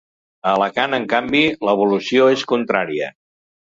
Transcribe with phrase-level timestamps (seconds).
[0.47, 3.17] A Alacant, en canvi, l’evolució és contrària.